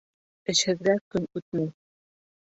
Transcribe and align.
Эшһеҙгә 0.53 0.95
көн 1.15 1.27
үтмәй. 1.39 1.67